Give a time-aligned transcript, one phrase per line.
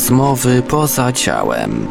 [0.00, 1.86] Rozmowy poza ciałem.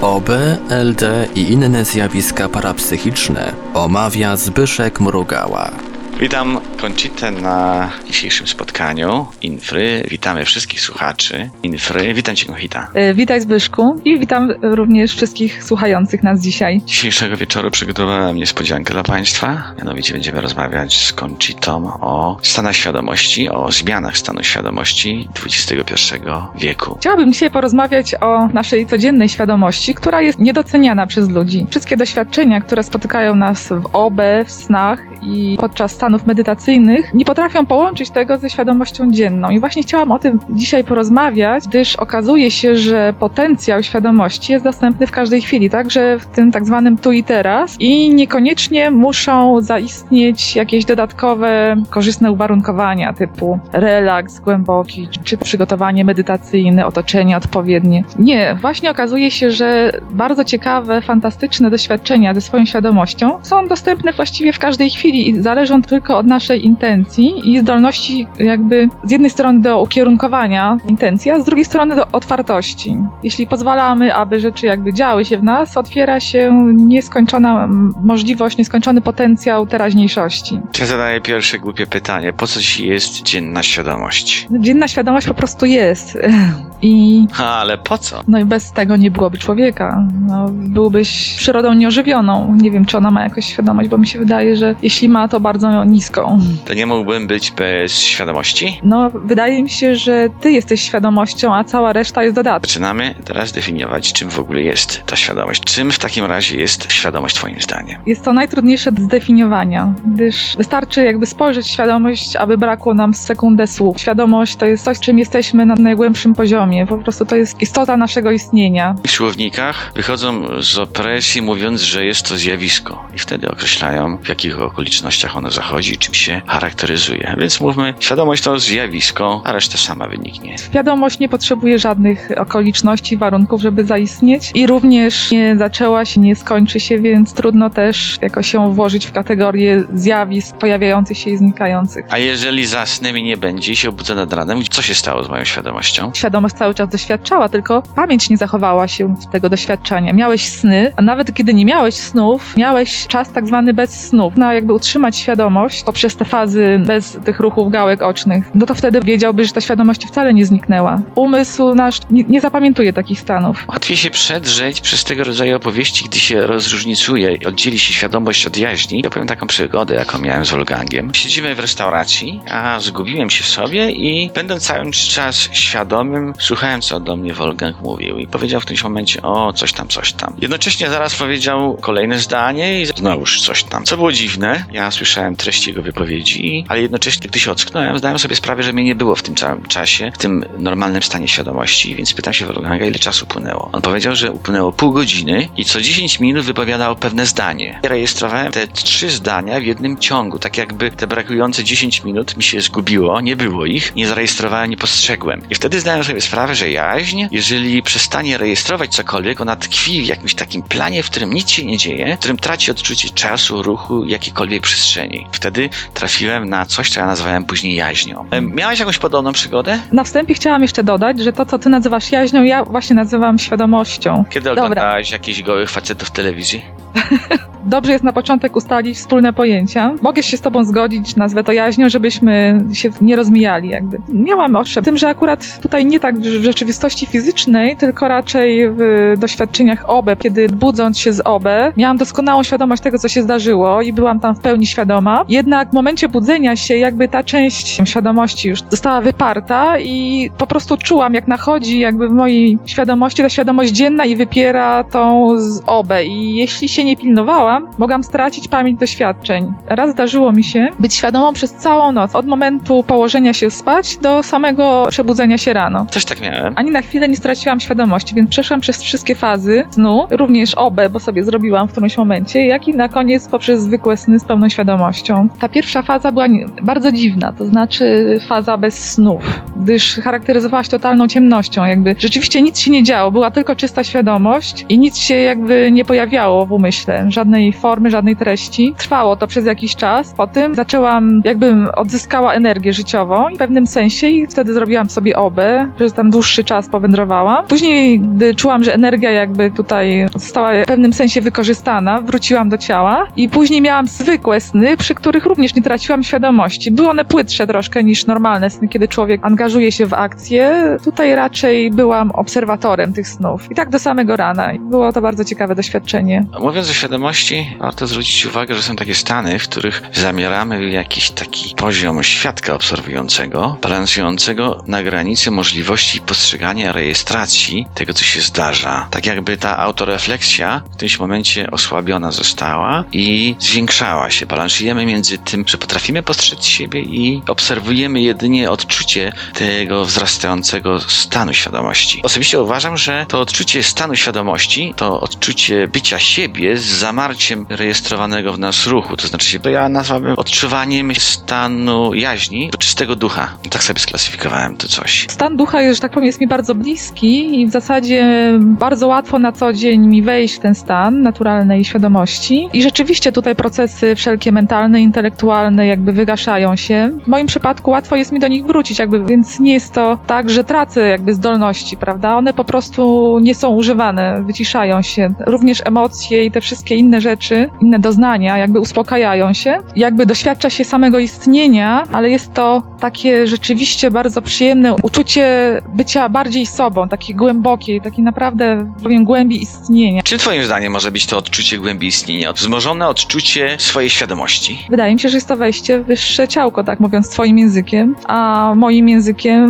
[0.00, 0.28] OB,
[0.70, 5.87] LD i inne zjawiska parapsychiczne omawia Zbyszek Mrugała.
[6.20, 10.02] Witam Koncitę na dzisiejszym spotkaniu Infry.
[10.10, 12.14] Witamy wszystkich słuchaczy Infry.
[12.14, 12.88] Witam Cię, Konchita.
[12.94, 16.80] E, Witaj Zbyszku i witam również wszystkich słuchających nas dzisiaj.
[16.86, 19.62] Dzisiejszego wieczoru przygotowałem niespodziankę dla Państwa.
[19.78, 26.14] Mianowicie będziemy rozmawiać z Koncitą o stanach świadomości, o zmianach stanu świadomości XXI
[26.58, 26.96] wieku.
[27.00, 31.66] Chciałabym dzisiaj porozmawiać o naszej codziennej świadomości, która jest niedoceniana przez ludzi.
[31.70, 37.66] Wszystkie doświadczenia, które spotykają nas w OB, w snach i podczas stanów medytacyjnych, nie potrafią
[37.66, 39.50] połączyć tego ze świadomością dzienną.
[39.50, 45.06] I właśnie chciałam o tym dzisiaj porozmawiać, gdyż okazuje się, że potencjał świadomości jest dostępny
[45.06, 50.56] w każdej chwili, także w tym tak zwanym tu i teraz i niekoniecznie muszą zaistnieć
[50.56, 58.04] jakieś dodatkowe, korzystne uwarunkowania typu relaks głęboki, czy przygotowanie medytacyjne, otoczenie odpowiednie.
[58.18, 64.52] Nie, właśnie okazuje się, że bardzo ciekawe, fantastyczne doświadczenia ze swoją świadomością są dostępne właściwie
[64.52, 69.60] w każdej chwili i zależą tylko od naszej intencji i zdolności jakby z jednej strony
[69.60, 72.96] do ukierunkowania intencji, a z drugiej strony do otwartości.
[73.22, 77.68] Jeśli pozwalamy, aby rzeczy jakby działy się w nas, otwiera się nieskończona
[78.04, 80.60] możliwość, nieskończony potencjał teraźniejszości.
[80.80, 82.32] Ja zadaję pierwsze głupie pytanie.
[82.32, 84.46] Po co Ci jest dzienna świadomość?
[84.50, 86.18] Dzienna świadomość po prostu jest
[86.82, 88.22] i Ha, ale po co?
[88.28, 90.04] no i bez tego nie byłoby człowieka.
[90.28, 92.54] No, byłbyś przyrodą nieożywioną.
[92.62, 95.40] Nie wiem, czy ona ma jakąś świadomość, bo mi się wydaje, że jeśli ma, to
[95.40, 96.40] bardzo niską.
[96.64, 98.80] To nie mógłbym być bez świadomości?
[98.82, 102.68] No, wydaje mi się, że ty jesteś świadomością, a cała reszta jest dodatkiem.
[102.68, 105.62] Zaczynamy teraz definiować, czym w ogóle jest ta świadomość.
[105.62, 108.00] Czym w takim razie jest świadomość Twoim zdaniem?
[108.06, 114.00] Jest to najtrudniejsze do zdefiniowania, gdyż wystarczy jakby spojrzeć świadomość, aby brakło nam sekundę słów.
[114.00, 116.86] Świadomość to jest coś, czym jesteśmy na najgłębszym poziomie.
[116.86, 118.94] Po prostu to jest istota naszego istnienia.
[119.04, 124.60] W słownikach wychodzą z opresji mówiąc, że jest to zjawisko i wtedy określają, w jakich
[124.60, 127.34] okolicznościach ono zachodzi czym się charakteryzuje.
[127.38, 130.58] Więc mówmy, świadomość to zjawisko, a reszta sama wyniknie.
[130.58, 136.80] Świadomość nie potrzebuje żadnych okoliczności, warunków, żeby zaistnieć i również nie zaczęła się, nie skończy
[136.80, 142.06] się, więc trudno też jakoś ją włożyć w kategorię zjawisk pojawiających się i znikających.
[142.10, 145.28] A jeżeli zasnę i nie będzie i się obudzę nad ranem, co się stało z
[145.28, 146.10] moją świadomością?
[146.14, 150.12] Świadomość cały czas doświadczała, tylko pamięć nie zachowała się z tego doświadczenia.
[150.12, 154.32] Miałeś sny, a nawet kiedy nie miałeś snów, miałeś czas tak zwany bez snów.
[154.36, 159.00] No jakby utrzymać świadomość poprzez te fazy bez tych ruchów gałek ocznych, no to wtedy
[159.00, 161.00] wiedziałbyś, że ta świadomość wcale nie zniknęła.
[161.14, 163.64] Umysł nasz nie, nie zapamiętuje takich stanów.
[163.68, 168.56] Łatwiej się przedrzeć przez tego rodzaju opowieści, gdy się rozróżnicuje i oddzieli się świadomość od
[168.56, 169.00] jaźni.
[169.04, 171.14] Ja powiem taką przygodę, jaką miałem z Wolfgangiem.
[171.14, 177.00] Siedzimy w restauracji, a zgubiłem się w sobie i będąc cały czas świadomym, słuchałem, co
[177.00, 180.36] do mnie Wolfgang mówił i powiedział w którymś momencie, o, coś tam, coś tam.
[180.40, 183.84] Jednocześnie zaraz powiedział kolejne zdanie i znowuż coś tam.
[183.84, 188.36] Co było dziwne, ja słyszałem treść jego wypowiedzi, ale jednocześnie, gdy się ocknąłem, zdałem sobie
[188.36, 192.14] sprawę, że mnie nie było w tym całym czasie, w tym normalnym stanie świadomości, więc
[192.14, 193.70] pytam się Wolfganga, ile czasu upłynęło.
[193.72, 197.80] On powiedział, że upłynęło pół godziny i co 10 minut wypowiadał pewne zdanie.
[197.82, 202.60] Rejestrowałem te trzy zdania w jednym ciągu, tak jakby te brakujące 10 minut mi się
[202.60, 205.42] zgubiło, nie było ich, nie zarejestrowałem, nie postrzegłem.
[205.50, 210.34] I wtedy zdałem sobie sprawę, że jaźń, jeżeli przestanie rejestrować cokolwiek, ona tkwi w jakimś
[210.34, 214.62] takim planie, w którym nic się nie dzieje, w którym traci odczucie czasu, ruchu, jakiejkolwiek
[214.62, 215.26] przestrzeni.
[215.38, 218.26] Wtedy trafiłem na coś, co ja nazwałem później jaźnią.
[218.30, 219.78] Em, Miałeś jakąś podobną przygodę?
[219.92, 224.24] Na wstępie chciałam jeszcze dodać, że to, co ty nazywasz jaźnią, ja właśnie nazywam świadomością.
[224.30, 224.64] Kiedy Dobra.
[224.64, 226.62] oglądałaś jakichś gołych facetów w telewizji?
[227.64, 229.94] Dobrze jest na początek ustalić wspólne pojęcia.
[230.02, 233.98] Mogę się z tobą zgodzić, nazwę to jaźnią, żebyśmy się nie rozmijali jakby.
[234.08, 238.78] Miałam owszem, tym, że akurat tutaj nie tak w rzeczywistości fizycznej, tylko raczej w
[239.18, 243.92] doświadczeniach OBE, kiedy budząc się z OBE, miałam doskonałą świadomość tego, co się zdarzyło i
[243.92, 245.24] byłam tam w pełni świadoma.
[245.28, 250.76] Jednak w momencie budzenia się jakby ta część świadomości już została wyparta i po prostu
[250.76, 256.04] czułam, jak nachodzi jakby w mojej świadomości ta świadomość dzienna i wypiera tą z OBE
[256.04, 259.52] i jeśli się nie pilnowałam, mogłam stracić pamięć doświadczeń.
[259.66, 264.22] Raz zdarzyło mi się być świadomą przez całą noc, od momentu położenia się spać do
[264.22, 265.86] samego przebudzenia się rano.
[265.92, 266.52] Też tak miałem.
[266.56, 271.00] Ani na chwilę nie straciłam świadomości, więc przeszłam przez wszystkie fazy snu, również obę, bo
[271.00, 275.28] sobie zrobiłam w którymś momencie, jak i na koniec poprzez zwykłe sny z pełną świadomością.
[275.40, 279.22] Ta pierwsza faza była nie- bardzo dziwna, to znaczy faza bez snów,
[279.56, 284.66] gdyż charakteryzowała się totalną ciemnością, jakby rzeczywiście nic się nie działo, była tylko czysta świadomość
[284.68, 286.67] i nic się jakby nie pojawiało w umyśle,
[287.08, 288.74] żadnej żadnej formy, żadnej treści.
[288.78, 290.12] Trwało to przez jakiś czas.
[290.12, 295.16] Po tym zaczęłam, jakbym odzyskała energię życiową i w pewnym sensie i wtedy zrobiłam sobie
[295.16, 297.46] obę, że tam dłuższy czas powędrowałam.
[297.46, 303.06] Później, gdy czułam, że energia jakby tutaj została w pewnym sensie wykorzystana, wróciłam do ciała
[303.16, 306.70] i później miałam zwykłe sny, przy których również nie traciłam świadomości.
[306.70, 310.76] Były one płytsze troszkę niż normalne sny, kiedy człowiek angażuje się w akcję.
[310.84, 313.50] Tutaj raczej byłam obserwatorem tych snów.
[313.50, 314.52] I tak do samego rana.
[314.60, 316.26] Było to bardzo ciekawe doświadczenie.
[316.66, 322.02] O świadomości, warto zwrócić uwagę, że są takie stany, w których zamieramy jakiś taki poziom
[322.02, 328.88] świadka obserwującego, balansującego na granicy możliwości postrzegania rejestracji tego, co się zdarza.
[328.90, 334.26] Tak jakby ta autorefleksja w którymś momencie osłabiona została i zwiększała się.
[334.26, 342.02] Balansujemy między tym, że potrafimy postrzec siebie i obserwujemy jedynie odczucie tego wzrastającego stanu świadomości.
[342.02, 348.38] Osobiście uważam, że to odczucie stanu świadomości, to odczucie bycia siebie z zamarciem rejestrowanego w
[348.38, 353.28] nas ruchu, to znaczy, bo ja nazwałbym odczuwaniem stanu jaźni czystego ducha.
[353.50, 355.06] Tak sobie sklasyfikowałem to coś.
[355.10, 359.32] Stan ducha, że tak powiem, jest mi bardzo bliski i w zasadzie bardzo łatwo na
[359.32, 362.48] co dzień mi wejść w ten stan naturalnej świadomości.
[362.52, 366.90] I rzeczywiście tutaj procesy wszelkie mentalne, intelektualne jakby wygaszają się.
[367.04, 370.30] W moim przypadku łatwo jest mi do nich wrócić, jakby, więc nie jest to tak,
[370.30, 372.16] że tracę jakby zdolności, prawda?
[372.16, 375.14] One po prostu nie są używane, wyciszają się.
[375.26, 379.58] Również emocje i te wszystkie inne rzeczy, inne doznania jakby uspokajają się.
[379.76, 385.26] Jakby doświadcza się samego istnienia, ale jest to takie rzeczywiście bardzo przyjemne uczucie
[385.74, 390.02] bycia bardziej sobą, takie głębokie, takie naprawdę, powiem, głębi istnienia.
[390.02, 392.32] Czym twoim zdaniem może być to odczucie głębi istnienia?
[392.32, 394.66] Wzmożone odczucie swojej świadomości?
[394.70, 398.52] Wydaje mi się, że jest to wejście w wyższe ciałko, tak mówiąc swoim językiem, a
[398.56, 399.48] moim językiem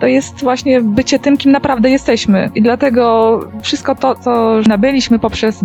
[0.00, 2.50] to jest właśnie bycie tym, kim naprawdę jesteśmy.
[2.54, 5.64] I dlatego wszystko to, co nabyliśmy poprzez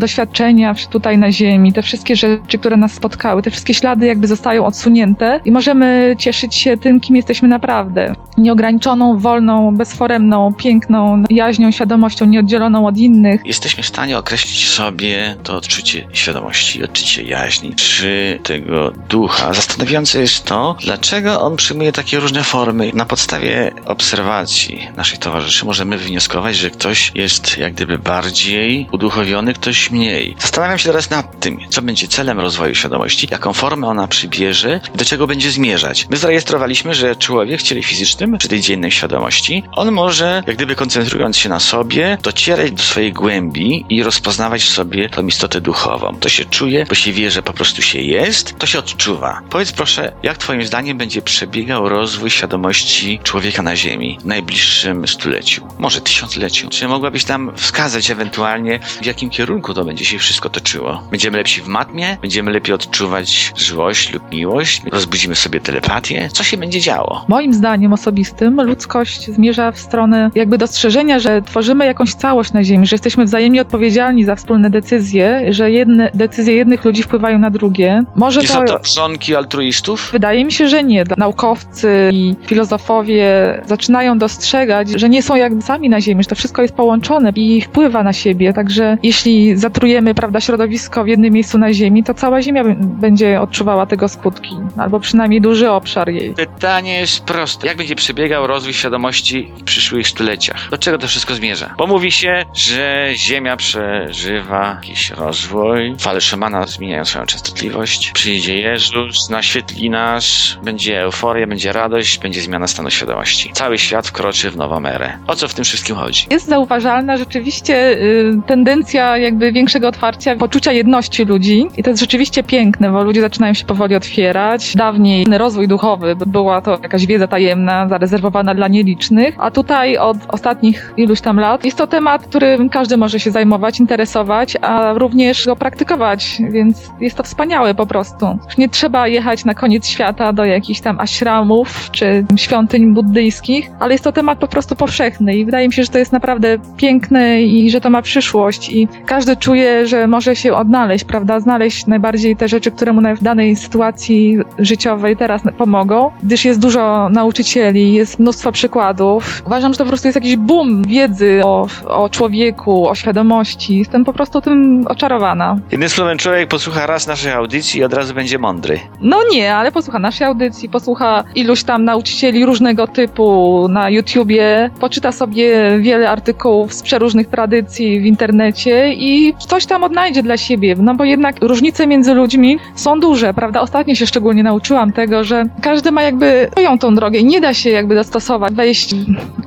[0.71, 4.65] doświadczenia tutaj na Ziemi, te wszystkie rzeczy, które nas spotkały, te wszystkie ślady jakby zostają
[4.65, 8.15] odsunięte i możemy cieszyć się tym, kim jesteśmy naprawdę.
[8.37, 13.41] Nieograniczoną, wolną, bezforemną, piękną, jaźnią, świadomością, nieoddzieloną od innych.
[13.45, 19.53] Jesteśmy w stanie określić sobie to odczucie świadomości, odczucie jaźni, czy tego ducha.
[19.53, 22.91] Zastanawiające jest to, dlaczego on przyjmuje takie różne formy.
[22.93, 29.91] Na podstawie obserwacji naszych towarzyszy możemy wywnioskować, że ktoś jest jak gdyby bardziej uduchowiony, ktoś
[29.91, 30.35] mniej.
[30.53, 35.05] Zastanawiam się teraz nad tym, co będzie celem rozwoju świadomości, jaką formę ona przybierze do
[35.05, 36.07] czego będzie zmierzać.
[36.09, 40.75] My zarejestrowaliśmy, że człowiek w ciele fizycznym, czy tej dziennej świadomości, on może, jak gdyby
[40.75, 46.15] koncentrując się na sobie, docierać do swojej głębi i rozpoznawać w sobie tą istotę duchową.
[46.19, 49.41] To się czuje, bo się wie, że po prostu się jest, to się odczuwa.
[49.49, 55.67] Powiedz proszę, jak twoim zdaniem będzie przebiegał rozwój świadomości człowieka na Ziemi w najbliższym stuleciu,
[55.79, 56.69] może tysiącleciu?
[56.69, 61.03] Czy mogłabyś tam wskazać ewentualnie, w jakim kierunku to będzie się wszystko toczyło?
[61.11, 62.17] Będziemy lepsi w matmie?
[62.21, 64.81] Będziemy lepiej odczuwać złość lub miłość?
[64.91, 66.29] Rozbudzimy sobie telepatię?
[66.33, 67.25] Co się będzie działo?
[67.27, 72.87] Moim zdaniem osobistym ludzkość zmierza w stronę jakby dostrzeżenia, że tworzymy jakąś całość na Ziemi,
[72.87, 78.03] że jesteśmy wzajemnie odpowiedzialni za wspólne decyzje, że jedne decyzje jednych ludzi wpływają na drugie.
[78.15, 80.09] Może Nie są to członki altruistów?
[80.11, 81.03] Wydaje mi się, że nie.
[81.17, 83.25] Naukowcy i filozofowie
[83.65, 87.61] zaczynają dostrzegać, że nie są jakby sami na Ziemi, że to wszystko jest połączone i
[87.61, 88.53] wpływa na siebie.
[88.53, 93.85] Także jeśli zatrujemy prawda, środowisko w jednym miejscu na Ziemi, to cała Ziemia będzie odczuwała
[93.85, 96.33] tego skutki, albo przynajmniej duży obszar jej.
[96.33, 97.67] Pytanie jest proste.
[97.67, 100.69] Jak będzie przebiegał rozwój świadomości w przyszłych stuleciach?
[100.69, 101.73] Do czego to wszystko zmierza?
[101.77, 109.29] Bo mówi się, że Ziemia przeżywa jakiś rozwój, fale szamana zmieniają swoją częstotliwość, przyjdzie Jezus,
[109.29, 113.51] naświetli nas, będzie euforia, będzie radość, będzie zmiana stanu świadomości.
[113.53, 115.17] Cały świat wkroczy w nową erę.
[115.27, 116.27] O co w tym wszystkim chodzi?
[116.29, 122.43] Jest zauważalna rzeczywiście y, tendencja jakby większego otwarcia, poczucia jedności ludzi i to jest rzeczywiście
[122.43, 124.75] piękne, bo ludzie zaczynają się powoli otwierać.
[124.75, 130.93] Dawniej rozwój duchowy była to jakaś wiedza tajemna, zarezerwowana dla nielicznych, a tutaj od ostatnich
[130.97, 135.55] iluś tam lat jest to temat, którym każdy może się zajmować, interesować, a również go
[135.55, 138.25] praktykować, więc jest to wspaniałe po prostu.
[138.45, 143.93] Już nie trzeba jechać na koniec świata do jakichś tam ashramów czy świątyń buddyjskich, ale
[143.93, 147.41] jest to temat po prostu powszechny i wydaje mi się, że to jest naprawdę piękne
[147.41, 152.35] i że to ma przyszłość i każdy czuje, że może się odnaleźć, prawda, znaleźć najbardziej
[152.35, 158.19] te rzeczy, które mu w danej sytuacji życiowej teraz pomogą, gdyż jest dużo nauczycieli, jest
[158.19, 159.43] mnóstwo przykładów.
[159.45, 163.77] Uważam, że to po prostu jest jakiś boom wiedzy o, o człowieku, o świadomości.
[163.77, 165.57] Jestem po prostu tym oczarowana.
[165.71, 168.79] Jednym słowem, człowiek posłucha raz naszej audycji i od razu będzie mądry.
[169.01, 175.11] No nie, ale posłucha naszej audycji, posłucha iluś tam nauczycieli różnego typu na YouTubie, poczyta
[175.11, 180.95] sobie wiele artykułów z przeróżnych tradycji w internecie i coś tam odnajdzie dla siebie, no
[180.95, 183.61] bo jednak różnice między ludźmi są duże, prawda?
[183.61, 187.53] Ostatnio się szczególnie nauczyłam tego, że każdy ma jakby swoją tą drogę i nie da
[187.53, 188.95] się jakby dostosować, wejść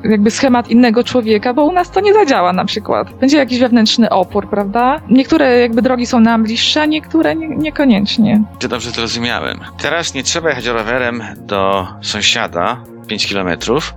[0.05, 3.12] jakby schemat innego człowieka, bo u nas to nie zadziała na przykład.
[3.21, 5.00] Będzie jakiś wewnętrzny opór, prawda?
[5.11, 8.43] Niektóre jakby drogi są nam bliższe, a niektóre nie, niekoniecznie.
[8.59, 9.61] Czy dobrze zrozumiałem?
[9.83, 12.76] Teraz nie trzeba jechać rowerem do sąsiada
[13.07, 13.95] 5 kilometrów.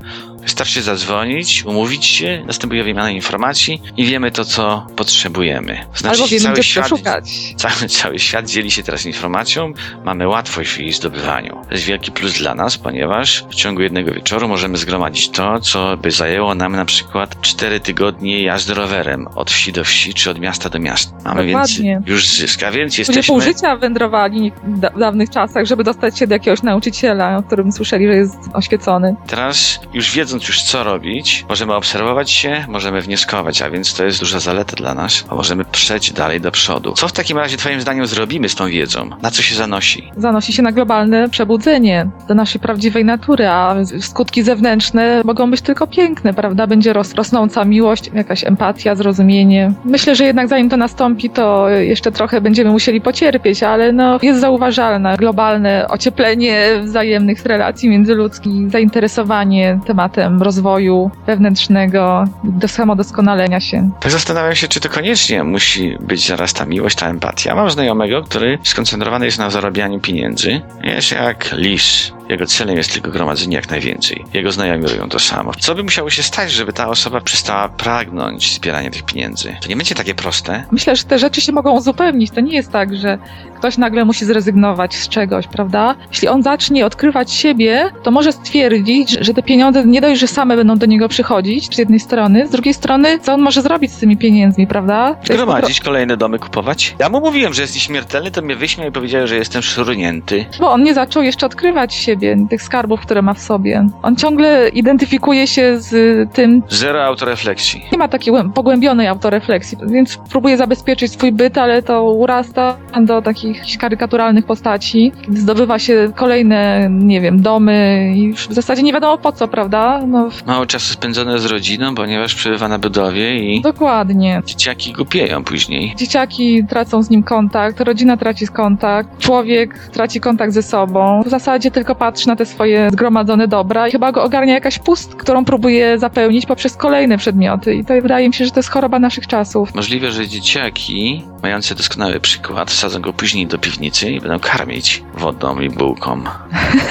[0.50, 5.86] Wystarczy zadzwonić, umówić się, następuje wymiana informacji i wiemy to, co potrzebujemy.
[5.96, 7.30] Znaczy, Albo wiemy, cały gdzie świat, szukać.
[7.64, 9.74] cały, cały świat dzieli się teraz informacją,
[10.06, 11.62] mamy łatwość w jej zdobywaniu.
[11.68, 15.98] To jest wielki plus dla nas, ponieważ w ciągu jednego wieczoru możemy zgromadzić to, co
[15.98, 20.40] by zajęło nam na przykład 4 tygodnie jazdy rowerem od wsi do wsi, czy od
[20.40, 21.16] miasta do miasta.
[21.26, 21.94] Mamy Dokładnie.
[21.94, 23.42] więc już zysk, a więc Ludzie pół jesteśmy...
[23.42, 28.16] życia wędrowali w dawnych czasach, żeby dostać się do jakiegoś nauczyciela, o którym słyszeli, że
[28.16, 29.16] jest oświecony.
[29.28, 34.20] Teraz, już wiedząc już co robić, możemy obserwować się, możemy wnioskować, a więc to jest
[34.20, 36.94] duża zaleta dla nas, bo możemy przejść dalej do przodu.
[36.94, 39.10] Co w takim razie twoim zdaniem zrobimy z tą wiedzą?
[39.22, 40.12] Na co się zanosi?
[40.18, 45.88] Zanosi się na globalne przebudzenie do naszej prawdziwej natury, a skutki zewnętrzne mogą być tylko
[45.88, 46.68] piękne, prawda?
[46.68, 49.72] Będzie ros- rosnąca miłość, jakaś empatia, zrozumienie.
[49.86, 54.40] Myślę, że jednak zanim to nastąpi, to jeszcze trochę będziemy musieli pocierpieć, ale no, jest
[54.40, 63.90] zauważalne globalne ocieplenie wzajemnych relacji międzyludzkich, zainteresowanie tematem rozwoju wewnętrznego, do samodoskonalenia się.
[64.00, 67.56] Tak zastanawiam się, czy to koniecznie musi być zaraz ta miłość, ta empatia.
[67.56, 70.62] Mam znajomego, który skoncentrowany jest na zarabianiu pieniędzy.
[70.84, 72.12] Jest jak lis.
[72.30, 74.26] Jego celem jest tylko gromadzenie jak najwięcej.
[74.34, 75.52] Jego znajomi robią to samo.
[75.60, 79.56] Co by musiało się stać, żeby ta osoba przestała pragnąć zbierania tych pieniędzy?
[79.62, 80.64] To nie będzie takie proste.
[80.72, 82.32] Myślę, że te rzeczy się mogą uzupełnić.
[82.32, 83.18] To nie jest tak, że
[83.58, 85.96] ktoś nagle musi zrezygnować z czegoś, prawda?
[86.10, 90.56] Jeśli on zacznie odkrywać siebie, to może stwierdzić, że te pieniądze nie dość, że same
[90.56, 93.98] będą do niego przychodzić, z jednej strony, z drugiej strony, co on może zrobić z
[93.98, 95.16] tymi pieniędzmi, prawda?
[95.30, 96.96] Gromadzić, kolejne domy kupować.
[97.00, 100.46] Ja mu mówiłem, że jest nieśmiertelny, to mnie wyśmiał i powiedział, że jestem szurnięty.
[100.60, 102.19] Bo on nie zaczął jeszcze odkrywać siebie,
[102.50, 103.88] tych skarbów, które ma w sobie.
[104.04, 105.90] On ciągle identyfikuje się z
[106.34, 107.86] tym, Zero autorefleksji.
[107.92, 113.22] nie ma takiej głę- pogłębionej autorefleksji, więc próbuje zabezpieczyć swój byt, ale to urasta do
[113.22, 115.12] takich karykaturalnych postaci.
[115.30, 120.02] Zdobywa się kolejne, nie wiem, domy i już w zasadzie nie wiadomo po co, prawda?
[120.08, 124.42] No, Mało czasu spędzone z rodziną, ponieważ przebywa na budowie i dokładnie.
[124.46, 125.94] dzieciaki głupieją później.
[125.98, 131.22] Dzieciaki tracą z nim kontakt, rodzina traci kontakt, człowiek traci kontakt ze sobą.
[131.26, 135.16] W zasadzie tylko patrzy na te swoje zgromadzone dobra i chyba go ogarnia jakaś pust,
[135.16, 137.76] którą próbuje zapełnić poprzez kolejne przedmioty.
[137.76, 139.76] I to wydaje mi się, że to jest choroba naszych czasów.
[139.76, 145.60] Możliwe, że dzieciaki, mające doskonały przykład, wsadzą go później do piwnicy i będą karmić wodą
[145.60, 146.24] i bułką.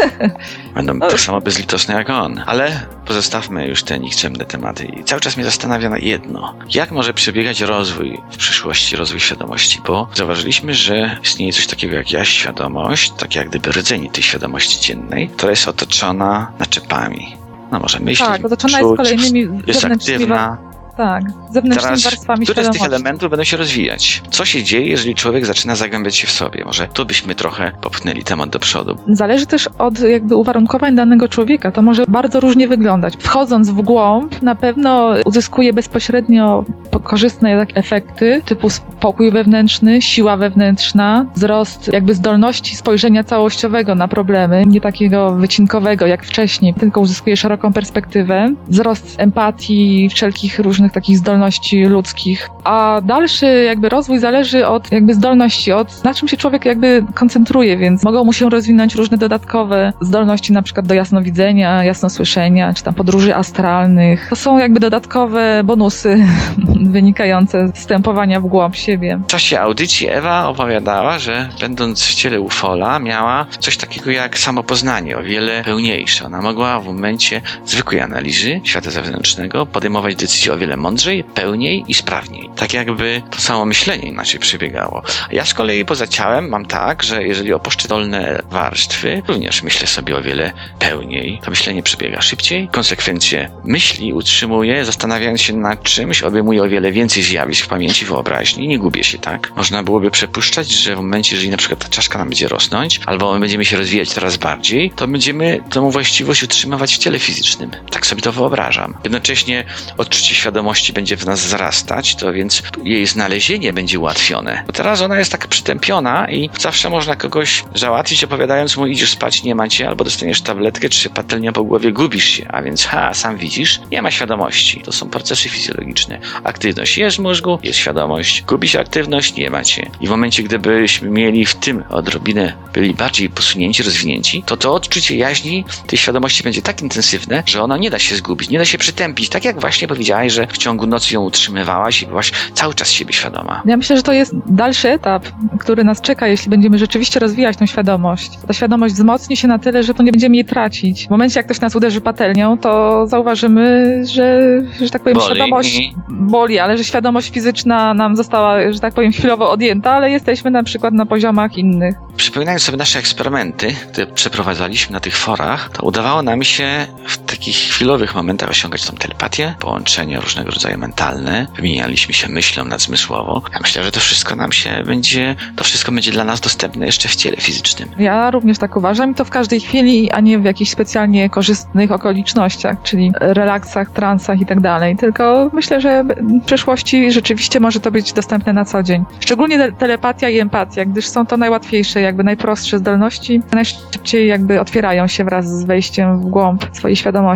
[0.74, 2.42] Będą tak samo bezlitosne jak on.
[2.46, 4.84] Ale pozostawmy już te nikczemne tematy.
[4.84, 6.54] I cały czas mnie zastanawia na jedno.
[6.74, 9.80] Jak może przebiegać rozwój w przyszłości, rozwój świadomości?
[9.86, 14.80] Bo zauważyliśmy, że istnieje coś takiego jak ja świadomość, tak jak gdyby rdzenie tej świadomości
[14.80, 17.36] dziennej, która jest otoczona naczepami.
[17.72, 20.58] No może myśleć, Tak, otoczona jest czuć, kolejnymi jest aktywna,
[20.98, 24.22] tak, zewnętrznymi Teraz, warstwami które z tych elementów będą się rozwijać?
[24.30, 26.64] Co się dzieje, jeżeli człowiek zaczyna zagłębiać się w sobie?
[26.64, 28.96] Może tu byśmy trochę popchnęli temat do przodu.
[29.08, 31.72] Zależy też od jakby uwarunkowań danego człowieka.
[31.72, 33.14] To może bardzo różnie wyglądać.
[33.18, 36.64] Wchodząc w głąb, na pewno uzyskuje bezpośrednio
[37.04, 44.80] korzystne efekty typu spokój wewnętrzny, siła wewnętrzna, wzrost jakby zdolności spojrzenia całościowego na problemy, nie
[44.80, 52.50] takiego wycinkowego jak wcześniej, tylko uzyskuje szeroką perspektywę, wzrost empatii, wszelkich różnych takich zdolności ludzkich.
[52.64, 57.76] A dalszy jakby rozwój zależy od jakby zdolności, od na czym się człowiek jakby koncentruje,
[57.76, 62.94] więc mogą mu się rozwinąć różne dodatkowe zdolności, na przykład do jasnowidzenia, jasnosłyszenia, czy tam
[62.94, 64.26] podróży astralnych.
[64.30, 66.26] To są jakby dodatkowe bonusy
[66.98, 69.20] wynikające z wstępowania w głąb siebie.
[69.24, 75.18] W czasie audycji Ewa opowiadała, że będąc w ciele Ufola miała coś takiego jak samopoznanie,
[75.18, 76.24] o wiele pełniejsze.
[76.26, 81.94] Ona mogła w momencie zwykłej analizy świata zewnętrznego podejmować decyzje o wiele mądrzej, pełniej i
[81.94, 82.50] sprawniej.
[82.56, 85.02] Tak jakby to samo myślenie inaczej przebiegało.
[85.32, 90.16] Ja z kolei poza ciałem mam tak, że jeżeli opuszczę dolne warstwy, również myślę sobie
[90.16, 91.40] o wiele pełniej.
[91.44, 97.22] To myślenie przebiega szybciej, konsekwencje myśli utrzymuję, zastanawiając się nad czymś, obejmuję o wiele więcej
[97.22, 99.52] zjawisk w pamięci, wyobraźni, nie gubię się, tak?
[99.56, 103.34] Można byłoby przypuszczać, że w momencie, jeżeli na przykład ta czaszka nam będzie rosnąć, albo
[103.34, 107.70] my będziemy się rozwijać coraz bardziej, to będziemy tą właściwość utrzymywać w ciele fizycznym.
[107.90, 108.94] Tak sobie to wyobrażam.
[109.04, 109.64] Jednocześnie
[109.96, 114.62] odczucie świadomości będzie w nas wzrastać, to więc jej znalezienie będzie ułatwione.
[114.66, 119.42] Bo teraz ona jest tak przytępiona i zawsze można kogoś załatwić, opowiadając mu idziesz spać,
[119.42, 122.48] nie ma cię, albo dostaniesz tabletkę, czy patelnią po głowie, gubisz się.
[122.48, 124.80] A więc ha, sam widzisz, nie ma świadomości.
[124.84, 126.18] To są procesy fizjologiczne.
[126.44, 128.42] Aktywność jest w mózgu, jest świadomość.
[128.42, 129.90] Gubi się aktywność, nie ma cię.
[130.00, 135.16] I w momencie, gdybyśmy mieli w tym odrobinę, byli bardziej posunięci, rozwinięci, to to odczucie
[135.16, 138.78] jaźni tej świadomości będzie tak intensywne, że ono nie da się zgubić, nie da się
[138.78, 139.28] przytępić.
[139.28, 143.12] Tak jak właśnie powiedziałaś, że w ciągu nocy ją utrzymywałaś i byłaś cały czas siebie
[143.12, 143.62] świadoma.
[143.64, 145.24] Ja myślę, że to jest dalszy etap,
[145.58, 148.30] który nas czeka, jeśli będziemy rzeczywiście rozwijać tą świadomość.
[148.46, 151.06] Ta świadomość wzmocni się na tyle, że to nie będziemy jej tracić.
[151.06, 154.40] W momencie, jak ktoś nas uderzy patelnią, to zauważymy, że,
[154.80, 155.26] że tak powiem, Boli.
[155.26, 160.50] świadomość boli, ale że świadomość fizyczna nam została, że tak powiem, chwilowo odjęta, ale jesteśmy
[160.50, 161.96] na przykład na poziomach innych.
[162.16, 167.56] Przypominając sobie nasze eksperymenty, które przeprowadzaliśmy na tych forach, to udawało nam się w takich
[167.56, 173.42] chwilowych momentach osiągać tą telepatię, połączenie różnego rodzaju mentalne, wymienialiśmy się myślą nadzmysłowo.
[173.52, 177.08] Ja myślę, że to wszystko nam się będzie, to wszystko będzie dla nas dostępne jeszcze
[177.08, 177.88] w ciele fizycznym.
[177.98, 181.92] Ja również tak uważam i to w każdej chwili, a nie w jakichś specjalnie korzystnych
[181.92, 184.96] okolicznościach, czyli relaksach, transach i tak dalej.
[184.96, 189.04] Tylko myślę, że w przyszłości rzeczywiście może to być dostępne na co dzień.
[189.20, 195.06] Szczególnie te- telepatia i empatia, gdyż są to najłatwiejsze, jakby najprostsze zdolności, najszybciej jakby otwierają
[195.06, 197.27] się wraz z wejściem w głąb swojej świadomości.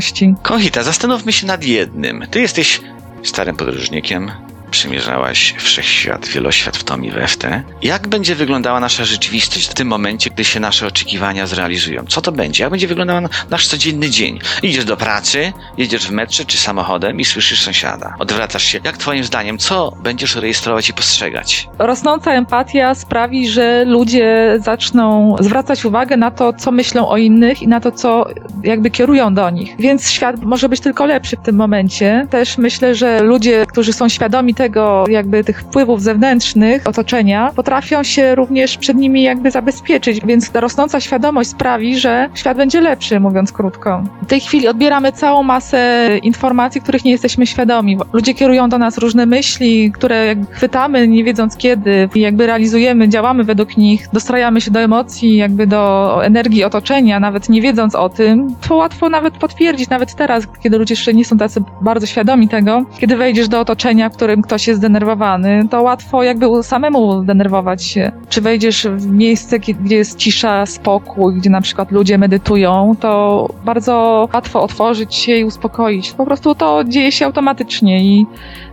[0.43, 2.27] Konchita, zastanówmy się nad jednym.
[2.31, 2.81] Ty jesteś
[3.23, 4.31] starym podróżnikiem,
[4.73, 7.63] przymierzałaś wszechświat, wieloświat w tom i we w te.
[7.83, 12.05] Jak będzie wyglądała nasza rzeczywistość w tym momencie, gdy się nasze oczekiwania zrealizują?
[12.09, 12.63] Co to będzie?
[12.63, 14.39] Jak będzie wyglądał nasz codzienny dzień?
[14.63, 18.15] Idziesz do pracy, jedziesz w metrze czy samochodem i słyszysz sąsiada.
[18.19, 18.81] Odwracasz się.
[18.85, 21.69] Jak twoim zdaniem, co będziesz rejestrować i postrzegać?
[21.79, 27.69] Rosnąca empatia sprawi, że ludzie zaczną zwracać uwagę na to, co myślą o innych i
[27.69, 28.27] na to, co
[28.63, 29.75] jakby kierują do nich.
[29.79, 32.27] Więc świat może być tylko lepszy w tym momencie.
[32.31, 38.35] Też myślę, że ludzie, którzy są świadomi tego, jakby tych wpływów zewnętrznych otoczenia, potrafią się
[38.35, 40.21] również przed nimi jakby zabezpieczyć.
[40.27, 44.03] Więc ta rosnąca świadomość sprawi, że świat będzie lepszy, mówiąc krótko.
[44.23, 47.99] W tej chwili odbieramy całą masę informacji, których nie jesteśmy świadomi.
[48.13, 53.45] Ludzie kierują do nas różne myśli, które chwytamy, nie wiedząc kiedy, i jakby realizujemy, działamy
[53.45, 58.55] według nich, dostrajamy się do emocji, jakby do energii otoczenia, nawet nie wiedząc o tym.
[58.69, 62.85] To łatwo nawet potwierdzić, nawet teraz, kiedy ludzie jeszcze nie są tacy bardzo świadomi tego,
[62.99, 68.13] kiedy wejdziesz do otoczenia, w którym ktoś jest zdenerwowany, to łatwo jakby samemu zdenerwować się.
[68.29, 74.29] Czy wejdziesz w miejsce, gdzie jest cisza, spokój, gdzie na przykład ludzie medytują, to bardzo
[74.35, 76.13] łatwo otworzyć się i uspokoić.
[76.13, 78.27] Po prostu to dzieje się automatycznie i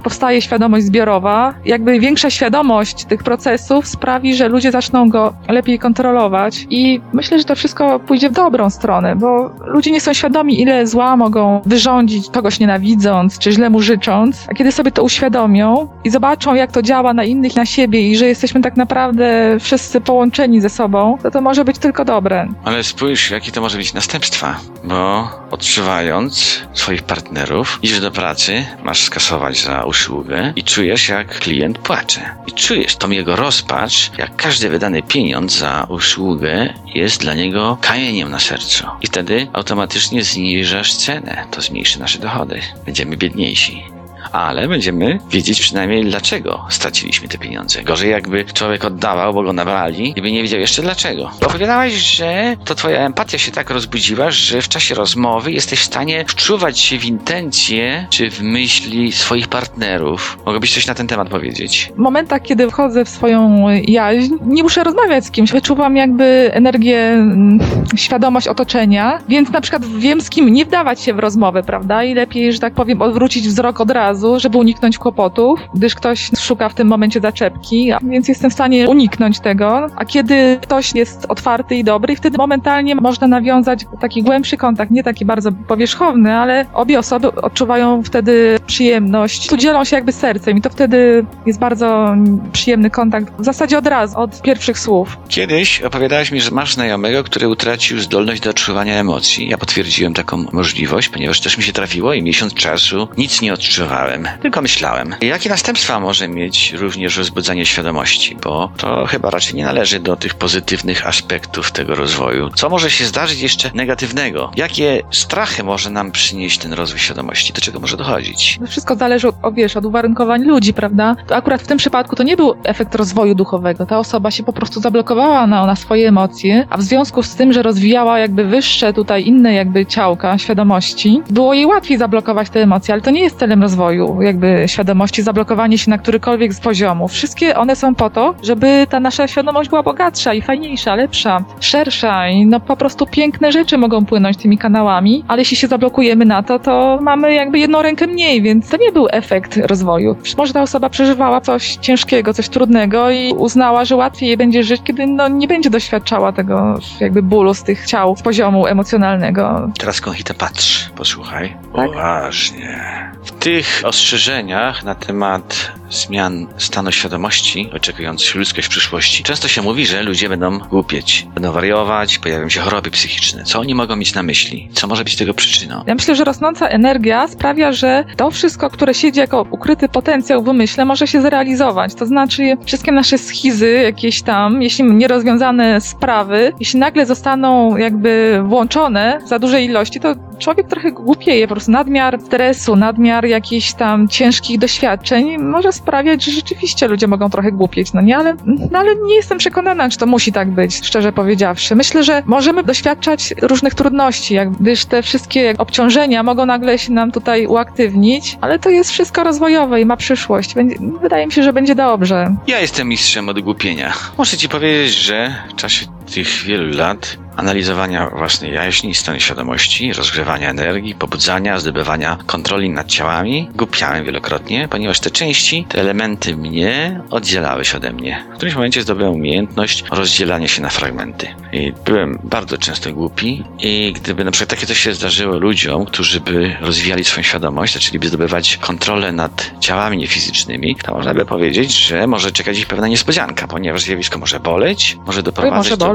[0.04, 1.54] powstaje świadomość zbiorowa.
[1.66, 7.46] Jakby większa świadomość tych procesów sprawi, że ludzie zaczną go lepiej kontrolować i myślę, że
[7.46, 12.30] to wszystko pójdzie w dobrą stronę, bo ludzie nie są świadomi, ile zła mogą wyrządzić
[12.30, 15.69] kogoś nienawidząc, czy źle mu życząc, a kiedy sobie to uświadomią
[16.04, 20.02] i zobaczą, jak to działa na innych, na siebie i że jesteśmy tak naprawdę wszyscy
[20.02, 22.48] połączeni ze sobą, to to może być tylko dobre.
[22.64, 29.04] Ale spójrz, jakie to może mieć następstwa, bo odczuwając swoich partnerów, idziesz do pracy, masz
[29.04, 32.22] skasować za usługę i czujesz, jak klient płacze.
[32.48, 38.32] I czujesz tą jego rozpacz, jak każdy wydany pieniądz za usługę jest dla niego kamieniem
[38.32, 38.88] na sercu.
[39.02, 42.60] I wtedy automatycznie zniżasz cenę, to zmniejszy nasze dochody.
[42.86, 43.99] Będziemy biedniejsi.
[44.32, 47.84] Ale będziemy wiedzieć przynajmniej dlaczego straciliśmy te pieniądze.
[47.84, 51.32] Gorzej jakby człowiek oddawał, bo go nabrali i by nie wiedział jeszcze dlaczego.
[51.46, 56.26] Opowiadałaś, że to twoja empatia się tak rozbudziła, że w czasie rozmowy jesteś w stanie
[56.28, 60.38] wczuwać się w intencje czy w myśli swoich partnerów.
[60.46, 61.92] Mogłabyś coś na ten temat powiedzieć?
[61.96, 65.52] W momentach, kiedy wchodzę w swoją jaźń, nie muszę rozmawiać z kimś.
[65.52, 67.60] Wyczuwam jakby energię, mm,
[67.96, 72.04] świadomość otoczenia, więc na przykład wiem z kim nie wdawać się w rozmowę, prawda?
[72.04, 76.70] I lepiej, że tak powiem, odwrócić wzrok od razu, żeby uniknąć kłopotów, gdyż ktoś szuka
[76.70, 79.88] w tym momencie zaczepki, więc jestem w stanie uniknąć tego.
[79.96, 85.04] A kiedy ktoś jest otwarty i dobry, wtedy momentalnie można nawiązać taki głębszy kontakt, nie
[85.04, 89.48] taki bardzo powierzchowny, ale obie osoby odczuwają wtedy przyjemność.
[89.48, 92.16] Tu dzielą się jakby sercem i to wtedy jest bardzo
[92.52, 93.34] przyjemny kontakt.
[93.40, 95.18] W zasadzie od razu, od pierwszych słów.
[95.30, 99.50] Kiedyś opowiadałaś mi, że masz znajomego, który utracił zdolność do odczuwania emocji.
[99.50, 104.09] Ja potwierdziłem taką możliwość, ponieważ też mi się trafiło i miesiąc czasu nic nie odczuwałem.
[104.10, 105.16] Wiedziałem, tylko myślałem.
[105.22, 108.38] Jakie następstwa może mieć również rozbudzanie świadomości?
[108.44, 112.50] Bo to chyba raczej nie należy do tych pozytywnych aspektów tego rozwoju.
[112.50, 114.52] Co może się zdarzyć jeszcze negatywnego?
[114.56, 117.54] Jakie strachy może nam przynieść ten rozwój świadomości?
[117.54, 118.60] Do czego może dochodzić?
[118.68, 121.16] Wszystko zależy od, wiesz, od uwarunkowań ludzi, prawda?
[121.28, 123.86] To akurat w tym przypadku to nie był efekt rozwoju duchowego.
[123.86, 127.54] Ta osoba się po prostu zablokowała na, na swoje emocje, a w związku z tym,
[127.54, 132.94] że rozwijała jakby wyższe tutaj inne jakby ciałka świadomości, było jej łatwiej zablokować te emocje,
[132.94, 137.12] ale to nie jest celem rozwoju jakby świadomości, zablokowanie się na którykolwiek z poziomów.
[137.12, 142.30] Wszystkie one są po to, żeby ta nasza świadomość była bogatsza i fajniejsza, lepsza, szersza
[142.30, 146.44] i no po prostu piękne rzeczy mogą płynąć tymi kanałami, ale jeśli się zablokujemy na
[146.44, 150.16] to, to mamy jakby jedną rękę mniej, więc to nie był efekt rozwoju.
[150.38, 154.82] Może ta osoba przeżywała coś ciężkiego, coś trudnego i uznała, że łatwiej jej będzie żyć,
[154.84, 159.72] kiedy no, nie będzie doświadczała tego jakby bólu z tych ciał, z poziomu emocjonalnego.
[159.80, 161.58] Teraz Konchita patrz, posłuchaj.
[161.76, 161.90] Tak?
[161.90, 162.80] Uważnie.
[163.24, 169.86] W tych ostrzeżeniach na temat zmian stanu świadomości oczekujących ludzkość w przyszłości, często się mówi,
[169.86, 173.44] że ludzie będą głupieć, będą wariować, pojawią się choroby psychiczne.
[173.44, 174.70] Co oni mogą mieć na myśli?
[174.74, 175.84] Co może być tego przyczyną?
[175.88, 180.48] Ja myślę, że rosnąca energia sprawia, że to wszystko, które siedzi jako ukryty potencjał w
[180.48, 181.96] umyśle, może się zrealizować.
[181.96, 189.20] To znaczy, wszystkie nasze schizy, jakieś tam, jeśli nierozwiązane sprawy, jeśli nagle zostaną jakby włączone
[189.26, 191.48] za dużej ilości, to człowiek trochę głupieje.
[191.48, 197.30] Po prostu nadmiar stresu, nadmiar jakichś tam ciężkich doświadczeń może sprawiać, że rzeczywiście ludzie mogą
[197.30, 198.18] trochę głupieć, no nie?
[198.18, 201.76] Ale, no ale nie jestem przekonana, czy to musi tak być, szczerze powiedziawszy.
[201.76, 207.12] Myślę, że możemy doświadczać różnych trudności, jak, gdyż te wszystkie obciążenia mogą nagle się nam
[207.12, 210.54] tutaj uaktywnić, ale to jest wszystko rozwojowe i ma przyszłość.
[210.54, 212.36] Będzie, wydaje mi się, że będzie dobrze.
[212.48, 213.94] Ja jestem mistrzem od głupienia.
[214.18, 220.50] Muszę ci powiedzieć, że w czasie tych wielu lat analizowania własnej jaźni, stanu świadomości, rozgrzewania
[220.50, 227.66] energii, pobudzania, zdobywania kontroli nad ciałami, głupiałem wielokrotnie, ponieważ te części, te elementy mnie oddzielały
[227.66, 228.24] się ode mnie.
[228.34, 231.28] W którymś momencie zdobyłem umiejętność rozdzielania się na fragmenty.
[231.54, 236.22] I byłem bardzo często głupi i gdyby na przykład takie coś się zdarzyło ludziom, którzy
[236.22, 242.08] by rozwijali swoją świadomość, zaczęliby zdobywać kontrolę nad ciałami niefizycznymi, to można by powiedzieć, że
[242.08, 245.94] może czekać ich pewna niespodzianka, ponieważ zjawisko może boleć, może Oj, doprowadzać może do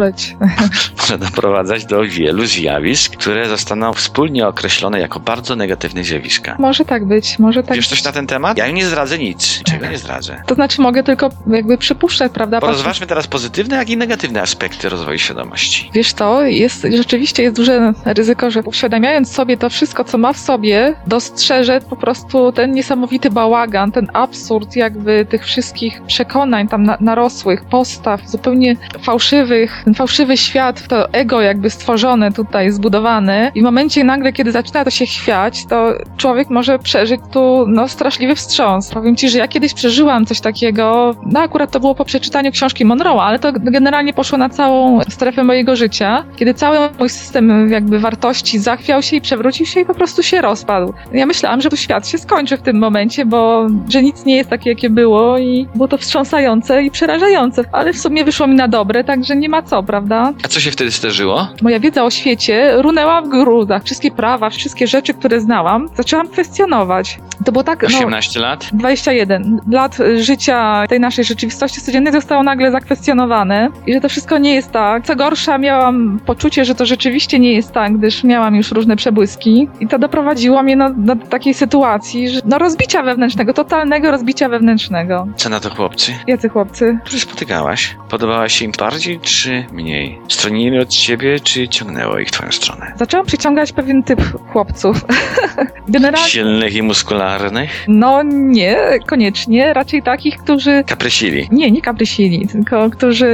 [1.00, 6.56] może doprowadzać do wielu zjawisk, które zostaną wspólnie określone jako bardzo negatywne zjawiska.
[6.58, 8.58] Może tak być, może tak Wiesz coś na ten temat?
[8.58, 9.62] Ja nie zdradzę nic.
[9.64, 10.42] Czego nie zdradzę?
[10.46, 12.60] To znaczy mogę tylko jakby przypuszczać, prawda?
[12.60, 15.90] Porozważmy teraz pozytywne, jak i negatywne aspekty rozwoju świadomości.
[15.94, 20.38] Wiesz to, jest, rzeczywiście jest duże ryzyko, że uświadamiając sobie to wszystko, co ma w
[20.38, 26.96] sobie, dostrzeże po prostu ten niesamowity bałagan, ten absurd jakby tych wszystkich przekonań tam na,
[27.00, 34.04] narosłych, postaw, zupełnie fałszywych, fałszywy świat, to ego jakby stworzone tutaj, zbudowane i w momencie
[34.04, 38.90] nagle, kiedy zaczyna to się chwiać, to człowiek może przeżyć tu no, straszliwy wstrząs.
[38.90, 42.86] Powiem ci, że ja kiedyś przeżyłam coś takiego, no akurat to było po przeczytaniu książki
[42.86, 47.98] Monroe'a, ale to generalnie poszło na całą strefę mojego życia, kiedy cały mój system jakby
[47.98, 50.94] wartości zachwiał się i przewrócił się i po prostu się rozpadł.
[51.12, 54.50] Ja myślałam, że tu świat się skończy w tym momencie, bo że nic nie jest
[54.50, 58.68] takie, jakie było i było to wstrząsające i przerażające, ale w sumie wyszło mi na
[58.68, 60.32] dobre, także nie ma co, prawda?
[60.44, 61.48] A co się wtedy zdarzyło?
[61.62, 63.84] Moja wiedza o świecie runęła w gruzach.
[63.84, 67.18] Wszystkie prawa, wszystkie rzeczy, które znałam, zaczęłam kwestionować.
[67.44, 68.68] To było tak, no, 18 lat?
[68.72, 74.54] 21 lat życia tej naszej rzeczywistości codziennej zostało nagle zakwestionowane i że to wszystko nie
[74.54, 75.06] jest tak.
[75.06, 79.68] Co gorsza, miałam poczucie, że to rzeczywiście nie jest tak, gdyż miałam już różne przebłyski
[79.80, 85.26] i to doprowadziło mnie no, do takiej sytuacji, że no rozbicia wewnętrznego, totalnego rozbicia wewnętrznego.
[85.36, 86.14] Co na to chłopcy?
[86.26, 86.98] Jacy chłopcy?
[87.04, 87.96] Którzy spotykałaś?
[88.10, 90.18] Podobała się im bardziej czy mniej?
[90.28, 92.92] Stronili od ciebie, czy ciągnęło ich w twoją stronę?
[92.96, 94.20] Zaczęłam przyciągać pewien typ
[94.52, 95.04] chłopców.
[95.88, 97.70] Generalnie, Silnych i muskularnych?
[97.88, 101.48] no nie, koniecznie, raczej takich, którzy Kaprysili.
[101.52, 103.26] Nie, nie kaprysili, tylko którzy,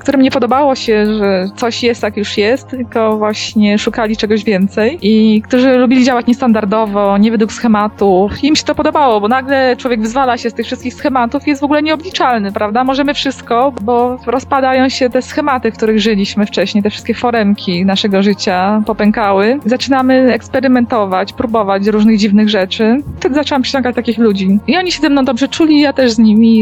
[0.00, 4.98] którym nie podobało się, że coś jest jak już jest, tylko właśnie szukali czegoś więcej
[5.02, 8.44] i którzy lubili działać niestandardowo, nie według schematów.
[8.44, 11.60] Im się to podobało, bo nagle człowiek wyzwala się z tych wszystkich schematów i jest
[11.60, 12.84] w ogóle nieobliczalny, prawda?
[12.84, 18.82] Możemy wszystko, bo rozpadają się te schematy, których żyliśmy wcześniej, te wszystkie foremki naszego życia
[18.86, 19.58] popękały.
[19.66, 22.96] Zaczynamy eksperymentować, próbować różnych dziwnych rzeczy.
[23.16, 24.58] Wtedy zaczęłam przyciągać takich ludzi.
[24.66, 26.58] I oni się ze mną dobrze czuli, ja też z nimi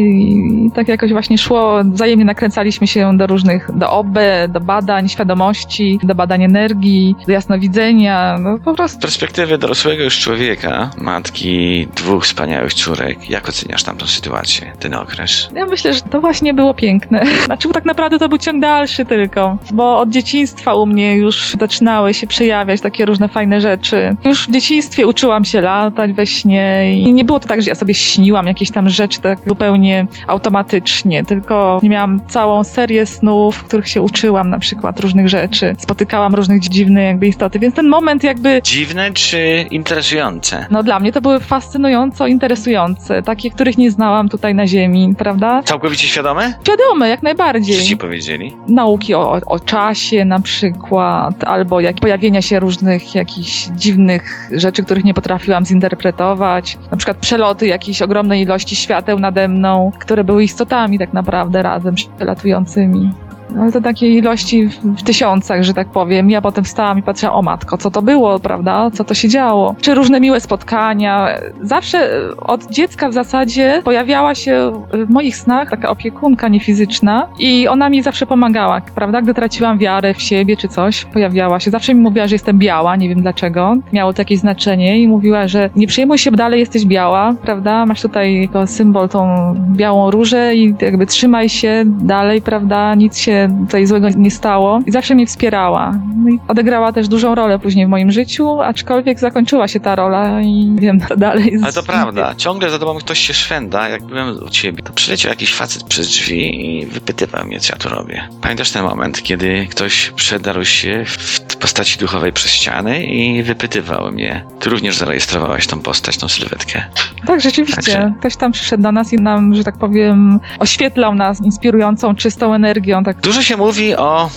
[0.67, 4.19] i tak jakoś właśnie szło, wzajemnie nakręcaliśmy się do różnych, do OB,
[4.49, 9.01] do badań świadomości, do badań energii, do jasnowidzenia, no po Z prostu.
[9.01, 15.49] perspektywy dorosłego już człowieka, matki dwóch wspaniałych córek, jak oceniasz tamtą sytuację, ten okres?
[15.55, 17.23] Ja myślę, że to właśnie było piękne.
[17.47, 21.57] Znaczy, bo tak naprawdę to był ciąg dalszy tylko, bo od dzieciństwa u mnie już
[21.61, 24.17] zaczynały się przejawiać takie różne fajne rzeczy.
[24.25, 27.75] Już w dzieciństwie uczyłam się latać we śnie i nie było to tak, że ja
[27.75, 33.89] sobie śniłam jakieś tam rzeczy tak zupełnie automatycznie, tylko miałam całą serię snów, w których
[33.89, 35.75] się uczyłam na przykład różnych rzeczy.
[35.79, 40.67] Spotykałam różnych dziwnych jakby istoty, więc ten moment jakby Dziwne czy interesujące?
[40.71, 45.63] no dla mnie to były fascynująco interesujące, takie, których nie znałam tutaj na Ziemi, prawda?
[45.63, 46.55] Całkowicie świadome?
[46.65, 47.97] Świadome, jak Co ci najbardziej.
[47.97, 48.53] powiedzieli?
[48.91, 55.05] Nauki o, o czasie na przykład, albo jak pojawienia się różnych jakichś dziwnych rzeczy, których
[55.05, 56.79] nie potrafiłam zinterpretować.
[56.91, 61.95] Na przykład przeloty jakiejś ogromnej ilości świateł nade mną, które były istotami tak naprawdę razem
[61.95, 63.11] przelatującymi.
[63.59, 66.31] Ale to takiej ilości w, w tysiącach, że tak powiem.
[66.31, 68.91] Ja potem wstałam i patrzyłam, o matko, co to było, prawda?
[68.91, 69.75] Co to się działo?
[69.81, 71.29] Czy różne miłe spotkania.
[71.63, 74.73] Zawsze e, od dziecka w zasadzie pojawiała się
[75.07, 79.23] w moich snach taka opiekunka niefizyczna i ona mi zawsze pomagała, prawda?
[79.23, 81.71] Gdy traciłam wiarę w siebie czy coś, pojawiała się.
[81.71, 83.77] Zawsze mi mówiła, że jestem biała, nie wiem dlaczego.
[83.93, 87.87] Miało to jakieś znaczenie i mówiła, że nie przejmuj się, dalej jesteś biała, prawda?
[87.87, 92.95] Masz tutaj jako symbol tą białą różę i jakby trzymaj się dalej, prawda?
[92.95, 94.81] Nic się tutaj złego nie stało.
[94.87, 95.95] I zawsze mnie wspierała.
[96.17, 100.41] No i odegrała też dużą rolę później w moim życiu, aczkolwiek zakończyła się ta rola
[100.41, 101.59] i nie wiem, dalej.
[101.63, 103.89] Ale to prawda, ciągle za tobą ktoś się szwenda.
[103.89, 107.79] Jak byłem u ciebie, to przyleciał jakiś facet przez drzwi i wypytywał mnie, co ja
[107.79, 108.29] tu robię.
[108.43, 114.45] Pamiętasz ten moment, kiedy ktoś przedarł się w postaci duchowej przez ściany i wypytywał mnie.
[114.61, 116.83] Ty również zarejestrowałeś tą postać, tą sylwetkę.
[117.27, 117.77] Tak, rzeczywiście.
[117.93, 122.55] Także- Ktoś tam przyszedł do nas i nam, że tak powiem, oświetlał nas inspirującą, czystą
[122.55, 123.05] energią.
[123.05, 123.21] Tak.
[123.31, 124.31] Dużo się mówi o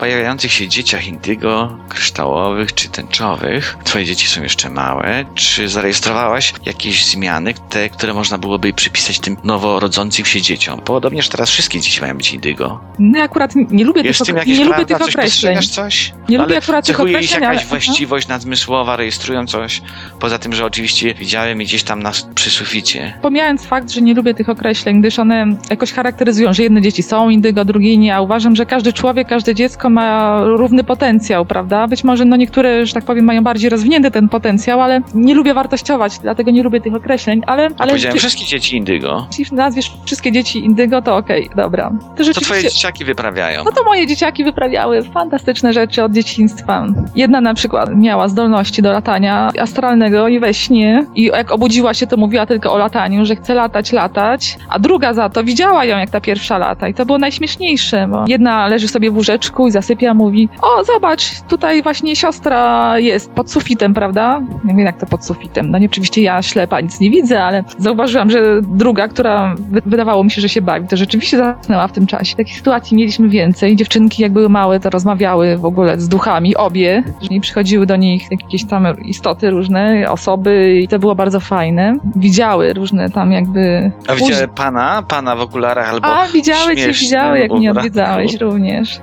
[0.00, 3.76] pojawiających się dzieciach indygo, kryształowych czy tęczowych.
[3.84, 5.24] Twoje dzieci są jeszcze małe.
[5.34, 10.80] Czy zarejestrowałaś jakieś zmiany, te, które można byłoby przypisać tym noworodzącym się dzieciom?
[10.80, 12.80] Podobnież teraz wszystkie dzieci mają być indygo.
[12.98, 15.54] No akurat nie lubię Jest tych, nie lubię tych Coś określeń.
[15.56, 16.12] postrzegasz coś?
[16.28, 19.82] Nie Ale lubię akurat tych cechuje ich określeń, jakaś ale- właściwość nadzmysłowa, rejestrują coś?
[20.20, 23.18] Poza tym, że oczywiście widziałem je gdzieś tam na, przy suficie.
[23.22, 27.30] Pomijając fakt, że nie lubię tych określeń, gdyż one jakoś charakteryzują, że jedne dzieci są
[27.30, 31.86] indygo, drugie nie, a uważam, że każdy człowiek, każde dziecko ma równy potencjał, prawda?
[31.86, 35.54] Być może no niektóre, że tak powiem, mają bardziej rozwinięty ten potencjał, ale nie lubię
[35.54, 37.62] wartościować, dlatego nie lubię tych określeń, ale...
[37.78, 39.26] Ale powiedziałem ty- wszystkie dzieci indygo.
[39.38, 41.90] jeśli nazwiesz wszystkie dzieci indygo, to okej, dobra.
[42.16, 42.40] To rzeczywiście...
[42.54, 43.64] twoje dzieciaki wyprawiają?
[43.64, 46.86] No to moje dzieciaki wyprawiały fantastyczne rzeczy od dzieciństwa.
[47.16, 51.06] Jedna na przykład miała zdolności do latania astralnego i we śnie.
[51.14, 54.58] I jak obudziła się, to mówiła tylko o lataniu, że chce latać, latać.
[54.68, 56.88] A druga za to widziała ją, jak ta pierwsza lata.
[56.88, 61.40] I to było najśmieszniejsze, bo jedna leży sobie w łóżeczku i zasypia, mówi: O, zobacz,
[61.48, 64.40] tutaj właśnie siostra jest pod sufitem, prawda?
[64.64, 65.70] Nie wiem, jak to pod sufitem.
[65.70, 70.24] No nie, oczywiście ja ślepa nic nie widzę, ale zauważyłam, że druga, która wy- wydawało
[70.24, 72.36] mi się, że się bawi, to rzeczywiście zasnęła w tym czasie.
[72.36, 73.76] Takich sytuacji mieliśmy więcej.
[73.76, 77.02] Dziewczynki, jak były małe, to rozmawiały w ogóle z duchami, obie.
[77.30, 81.96] Nie przychodziły do nich jakieś tam istoty różne, osoby i to było bardzo fajne.
[82.16, 83.92] Widziały różne tam jakby...
[84.08, 89.00] A widziałem pana, pana w okularach albo A, widziały cię, widziały, jak mnie odwiedzałeś również.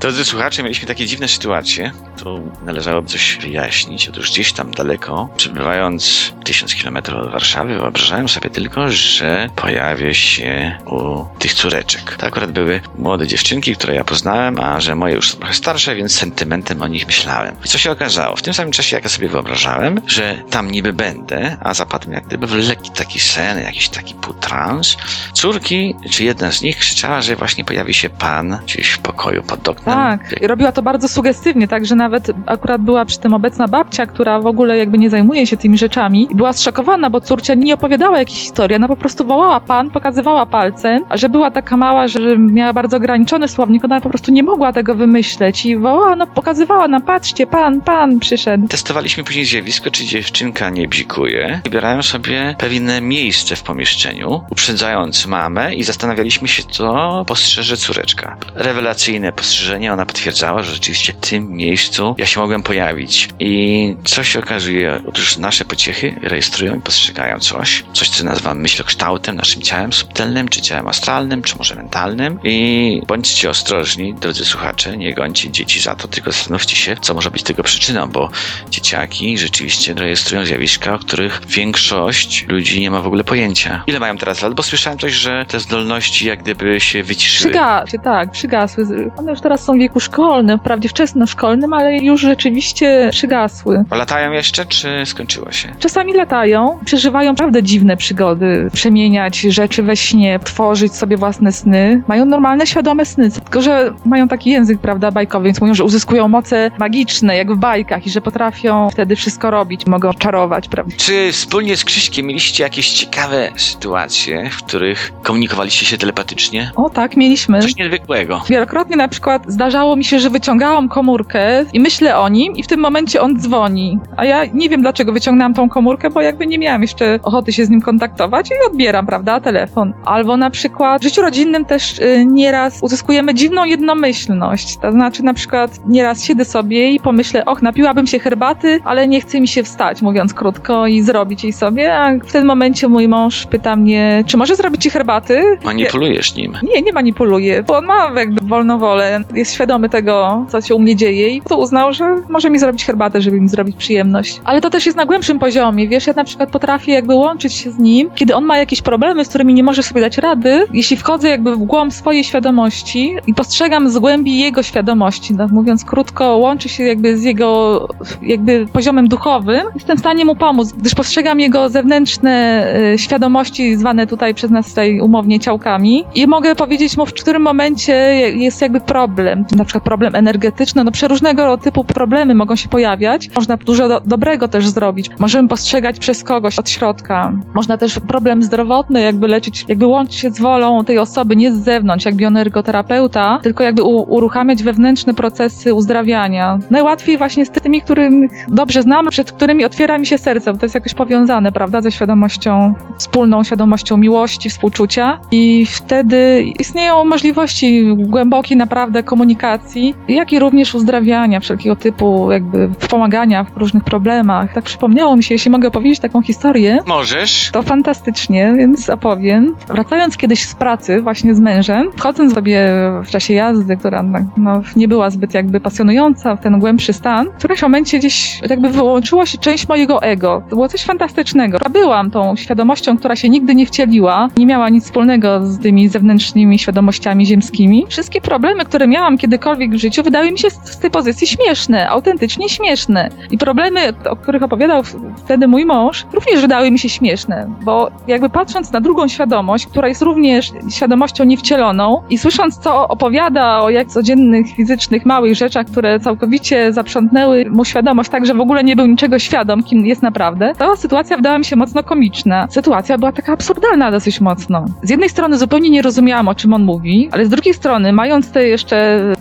[0.00, 1.92] Drodzy słuchacze, mieliśmy takie dziwne sytuacje.
[2.18, 4.08] Tu należałoby coś wyjaśnić.
[4.08, 10.78] Otóż gdzieś tam daleko, przebywając tysiąc kilometrów od Warszawy, wyobrażałem sobie tylko, że pojawię się
[10.86, 12.16] u tych córeczek.
[12.16, 15.94] To akurat były młode dziewczynki, które ja poznałem, a że moje już są trochę starsze,
[15.94, 17.56] więc sentymentem o nich myślałem.
[17.64, 18.36] I co się okazało?
[18.36, 22.26] W tym samym czasie, jak ja sobie wyobrażałem, że tam niby będę, a zapadłem jak
[22.26, 24.96] gdyby w lekki taki sen, jakiś taki półtrans,
[25.32, 29.62] córki, czy jedna z nich krzyczała, że właśnie pojawi się pan gdzieś w pokoju pod
[29.74, 34.40] Tak, robiła to bardzo sugestywnie, tak, że nawet akurat była przy tym obecna babcia, która
[34.40, 36.28] w ogóle jakby nie zajmuje się tymi rzeczami.
[36.30, 40.46] I była zszokowana, bo córcia nie opowiadała jakiejś historii, ona po prostu wołała pan, pokazywała
[40.46, 44.42] palcem, a że była taka mała, że miała bardzo ograniczony słownik, ona po prostu nie
[44.42, 48.68] mogła tego wymyśleć i wołała, no pokazywała nam, patrzcie, pan, pan przyszedł.
[48.68, 51.60] Testowaliśmy później zjawisko, czy dziewczynka nie bzikuje.
[51.64, 58.36] Wybierają sobie pewne miejsce w pomieszczeniu, uprzedzając mamę i zastanawialiśmy się, co postrzeże córeczka.
[58.54, 59.49] Rewelacyjne postrzeżenie,
[59.92, 63.28] ona potwierdzała, że rzeczywiście w tym miejscu ja się mogłem pojawić.
[63.38, 65.00] I co się okazuje?
[65.08, 70.60] Otóż nasze pociechy rejestrują i postrzegają coś, coś co nazywam myślokształtem, naszym ciałem subtelnym, czy
[70.62, 72.38] ciałem astralnym, czy może mentalnym.
[72.44, 77.30] I bądźcie ostrożni, drodzy słuchacze, nie gońcie dzieci za to, tylko zastanówcie się, co może
[77.30, 78.30] być tego przyczyną, bo
[78.70, 83.82] dzieciaki rzeczywiście rejestrują zjawiska, o których większość ludzi nie ma w ogóle pojęcia.
[83.86, 84.54] Ile mają teraz lat?
[84.54, 87.50] Bo słyszałem coś, że te zdolności jak gdyby się wyciszyły.
[87.50, 89.10] Przygasły, tak, przygasły.
[89.16, 93.84] One już już teraz są w wieku szkolnym, wprawdzie wczesnoszkolnym, ale już rzeczywiście przygasły.
[93.90, 95.68] Latają jeszcze, czy skończyło się?
[95.78, 102.02] Czasami latają, przeżywają naprawdę dziwne przygody, przemieniać rzeczy we śnie, tworzyć sobie własne sny.
[102.08, 106.28] Mają normalne, świadome sny, tylko że mają taki język, prawda, bajkowy, więc mówią, że uzyskują
[106.28, 110.94] moce magiczne, jak w bajkach i że potrafią wtedy wszystko robić, mogą czarować, prawda.
[110.96, 116.70] Czy wspólnie z Krzyśkiem mieliście jakieś ciekawe sytuacje, w których komunikowaliście się telepatycznie?
[116.76, 117.62] O tak, mieliśmy.
[117.62, 118.42] Coś niezwykłego.
[118.48, 122.66] Wielokrotnie na przykład zdarzało mi się, że wyciągałam komórkę i myślę o nim i w
[122.66, 123.98] tym momencie on dzwoni.
[124.16, 127.64] A ja nie wiem dlaczego wyciągnęłam tą komórkę, bo jakby nie miałam jeszcze ochoty się
[127.64, 129.92] z nim kontaktować i odbieram, prawda, telefon.
[130.04, 134.76] Albo na przykład w życiu rodzinnym też y, nieraz uzyskujemy dziwną jednomyślność.
[134.76, 139.20] To znaczy na przykład nieraz siedzę sobie i pomyślę, och, napiłabym się herbaty, ale nie
[139.20, 143.08] chce mi się wstać, mówiąc krótko, i zrobić jej sobie, a w tym momencie mój
[143.08, 145.42] mąż pyta mnie, czy może zrobić ci herbaty?
[145.64, 146.52] Manipulujesz nim.
[146.74, 150.78] Nie, nie manipuluje, bo on ma jakby wolną wolę, jest świadomy tego, co się u
[150.78, 154.40] mnie dzieje i to uznał, że może mi zrobić herbatę, żeby mi zrobić przyjemność.
[154.44, 157.70] Ale to też jest na głębszym poziomie, wiesz, ja na przykład potrafię jakby łączyć się
[157.70, 160.96] z nim, kiedy on ma jakieś problemy, z którymi nie może sobie dać rady, jeśli
[160.96, 166.36] wchodzę jakby w głąb swojej świadomości i postrzegam z głębi jego świadomości, no, mówiąc krótko,
[166.36, 167.88] łączy się jakby z jego
[168.22, 174.06] jakby poziomem duchowym, jestem w stanie mu pomóc, gdyż postrzegam jego zewnętrzne y, świadomości, zwane
[174.06, 177.94] tutaj przez nas tutaj umownie ciałkami i mogę powiedzieć mu, w którym momencie
[178.36, 179.09] jest jakby problem,
[179.56, 183.30] na przykład problem energetyczny, no przeróżnego typu problemy mogą się pojawiać.
[183.34, 185.10] Można dużo do, dobrego też zrobić.
[185.18, 187.32] Możemy postrzegać przez kogoś od środka.
[187.54, 191.56] Można też problem zdrowotny jakby leczyć, jakby łączyć się z wolą tej osoby, nie z
[191.56, 196.58] zewnątrz, jak bioenergoterapeuta, tylko jakby u, uruchamiać wewnętrzne procesy uzdrawiania.
[196.70, 198.10] Najłatwiej właśnie z tymi, których
[198.48, 201.92] dobrze znam, przed którymi otwiera mi się serce, bo to jest jakoś powiązane, prawda, ze
[201.92, 210.74] świadomością, wspólną świadomością miłości, współczucia i wtedy istnieją możliwości głębokiej naprawdę komunikacji, jak i również
[210.74, 214.54] uzdrawiania wszelkiego typu jakby wspomagania w różnych problemach.
[214.54, 217.50] Tak przypomniało mi się, jeśli mogę opowiedzieć taką historię, Możesz.
[217.52, 219.56] to fantastycznie, więc opowiem.
[219.68, 222.68] Wracając kiedyś z pracy właśnie z mężem, wchodząc sobie
[223.04, 224.02] w czasie jazdy, która
[224.36, 228.68] no, nie była zbyt jakby pasjonująca w ten głębszy stan, w którymś momencie gdzieś jakby
[228.68, 230.42] wyłączyło się część mojego ego.
[230.50, 231.58] To było coś fantastycznego.
[231.70, 236.58] Byłam tą świadomością, która się nigdy nie wcieliła, nie miała nic wspólnego z tymi zewnętrznymi
[236.58, 237.86] świadomościami ziemskimi.
[237.88, 242.48] Wszystkie problemy, które miałam kiedykolwiek w życiu, wydały mi się z, tej pozycji śmieszne, autentycznie
[242.48, 243.08] śmieszne.
[243.30, 244.82] I problemy, o których opowiadał
[245.24, 249.88] wtedy mój mąż, również wydały mi się śmieszne, bo jakby patrząc na drugą świadomość, która
[249.88, 256.00] jest również świadomością niewcieloną i słysząc, co opowiada o jak codziennych, fizycznych, małych rzeczach, które
[256.00, 260.52] całkowicie zaprzątnęły mu świadomość tak, że w ogóle nie był niczego świadom, kim jest naprawdę,
[260.58, 262.46] to sytuacja wydała mi się mocno komiczna.
[262.50, 264.64] Sytuacja była taka absurdalna dosyć mocno.
[264.82, 268.30] Z jednej strony zupełnie nie rozumiałam, o czym on mówi, ale z drugiej strony, mając
[268.30, 268.79] te jeszcze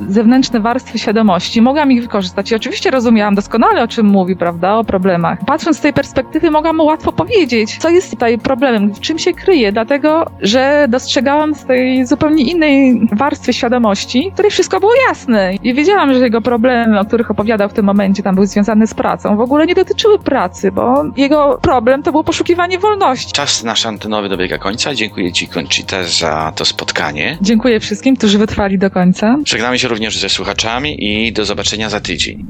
[0.10, 4.84] zewnętrzne warstwy świadomości, mogłam ich wykorzystać i oczywiście rozumiałam doskonale, o czym mówi, prawda, o
[4.84, 5.40] problemach.
[5.46, 9.34] Patrząc z tej perspektywy, mogłam mu łatwo powiedzieć, co jest tutaj problemem, w czym się
[9.34, 15.56] kryje, dlatego, że dostrzegałam z tej zupełnie innej warstwy świadomości, w której wszystko było jasne.
[15.56, 18.94] I wiedziałam, że jego problemy, o których opowiadał w tym momencie, tam były związane z
[18.94, 23.34] pracą, w ogóle nie dotyczyły pracy, bo jego problem to było poszukiwanie wolności.
[23.34, 24.94] Czas nasz antenowy dobiega końca.
[24.94, 27.38] Dziękuję Ci, Conchita, za to spotkanie.
[27.42, 29.38] Dziękuję wszystkim, którzy wytrwali do końca.
[29.50, 32.46] Żegnamy się również ze słuchaczami i do zobaczenia za tydzień.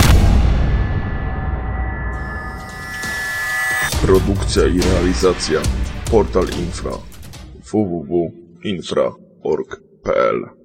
[4.01, 5.59] Produkcja i realizacja
[6.11, 6.91] Portal Infra
[7.71, 10.58] www.infra.org.pl